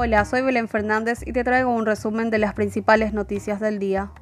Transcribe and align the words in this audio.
Hola, 0.00 0.24
soy 0.24 0.42
Belén 0.42 0.68
Fernández 0.68 1.26
y 1.26 1.32
te 1.32 1.42
traigo 1.42 1.74
un 1.74 1.84
resumen 1.84 2.30
de 2.30 2.38
las 2.38 2.54
principales 2.54 3.12
noticias 3.12 3.58
del 3.58 3.80
día. 3.80 4.12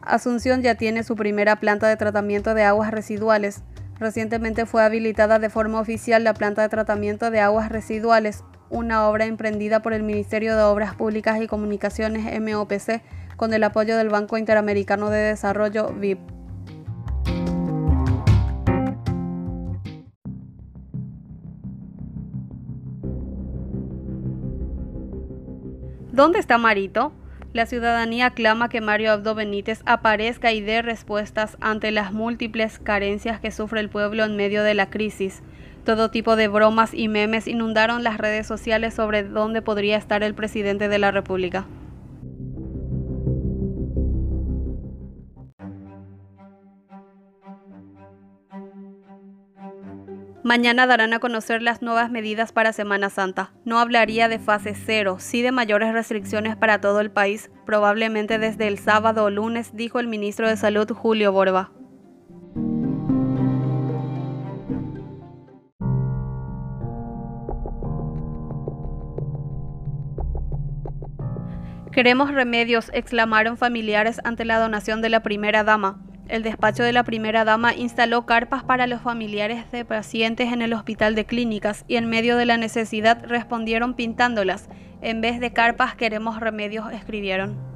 Asunción 0.00 0.60
ya 0.60 0.74
tiene 0.74 1.04
su 1.04 1.14
primera 1.14 1.54
planta 1.54 1.86
de 1.86 1.96
tratamiento 1.96 2.52
de 2.52 2.64
aguas 2.64 2.90
residuales. 2.90 3.62
Recientemente 4.00 4.66
fue 4.66 4.82
habilitada 4.82 5.38
de 5.38 5.50
forma 5.50 5.78
oficial 5.78 6.24
la 6.24 6.34
planta 6.34 6.62
de 6.62 6.68
tratamiento 6.68 7.30
de 7.30 7.38
aguas 7.38 7.68
residuales, 7.68 8.42
una 8.70 9.08
obra 9.08 9.26
emprendida 9.26 9.82
por 9.82 9.92
el 9.92 10.02
Ministerio 10.02 10.56
de 10.56 10.64
Obras 10.64 10.96
Públicas 10.96 11.40
y 11.40 11.46
Comunicaciones 11.46 12.24
MOPC 12.40 13.02
con 13.36 13.54
el 13.54 13.62
apoyo 13.62 13.96
del 13.96 14.08
Banco 14.08 14.36
Interamericano 14.36 15.10
de 15.10 15.20
Desarrollo 15.20 15.92
VIP. 15.92 16.41
¿Dónde 26.12 26.38
está 26.38 26.58
Marito? 26.58 27.10
La 27.54 27.64
ciudadanía 27.64 28.28
clama 28.28 28.68
que 28.68 28.82
Mario 28.82 29.12
Abdo 29.12 29.34
Benítez 29.34 29.80
aparezca 29.86 30.52
y 30.52 30.60
dé 30.60 30.82
respuestas 30.82 31.56
ante 31.62 31.90
las 31.90 32.12
múltiples 32.12 32.78
carencias 32.78 33.40
que 33.40 33.50
sufre 33.50 33.80
el 33.80 33.88
pueblo 33.88 34.22
en 34.24 34.36
medio 34.36 34.62
de 34.62 34.74
la 34.74 34.90
crisis. 34.90 35.42
Todo 35.86 36.10
tipo 36.10 36.36
de 36.36 36.48
bromas 36.48 36.92
y 36.92 37.08
memes 37.08 37.48
inundaron 37.48 38.02
las 38.02 38.18
redes 38.18 38.46
sociales 38.46 38.92
sobre 38.92 39.22
dónde 39.22 39.62
podría 39.62 39.96
estar 39.96 40.22
el 40.22 40.34
presidente 40.34 40.88
de 40.88 40.98
la 40.98 41.12
República. 41.12 41.64
Mañana 50.44 50.88
darán 50.88 51.12
a 51.12 51.20
conocer 51.20 51.62
las 51.62 51.82
nuevas 51.82 52.10
medidas 52.10 52.50
para 52.50 52.72
Semana 52.72 53.10
Santa. 53.10 53.52
No 53.64 53.78
hablaría 53.78 54.28
de 54.28 54.40
fase 54.40 54.74
cero, 54.74 55.18
sí 55.20 55.40
de 55.40 55.52
mayores 55.52 55.92
restricciones 55.92 56.56
para 56.56 56.80
todo 56.80 57.00
el 57.00 57.12
país, 57.12 57.52
probablemente 57.64 58.40
desde 58.40 58.66
el 58.66 58.78
sábado 58.80 59.24
o 59.24 59.30
lunes, 59.30 59.76
dijo 59.76 60.00
el 60.00 60.08
ministro 60.08 60.48
de 60.48 60.56
Salud 60.56 60.90
Julio 60.92 61.30
Borba. 61.30 61.70
Queremos 71.92 72.32
remedios, 72.32 72.90
exclamaron 72.92 73.56
familiares 73.56 74.20
ante 74.24 74.44
la 74.44 74.58
donación 74.58 75.02
de 75.02 75.08
la 75.08 75.22
primera 75.22 75.62
dama. 75.62 76.00
El 76.32 76.42
despacho 76.42 76.82
de 76.82 76.94
la 76.94 77.04
primera 77.04 77.44
dama 77.44 77.74
instaló 77.74 78.24
carpas 78.24 78.64
para 78.64 78.86
los 78.86 79.02
familiares 79.02 79.70
de 79.70 79.84
pacientes 79.84 80.50
en 80.50 80.62
el 80.62 80.72
hospital 80.72 81.14
de 81.14 81.26
clínicas 81.26 81.84
y 81.88 81.96
en 81.96 82.08
medio 82.08 82.38
de 82.38 82.46
la 82.46 82.56
necesidad 82.56 83.22
respondieron 83.26 83.92
pintándolas. 83.92 84.70
En 85.02 85.20
vez 85.20 85.40
de 85.40 85.52
carpas 85.52 85.94
queremos 85.94 86.40
remedios, 86.40 86.90
escribieron. 86.90 87.71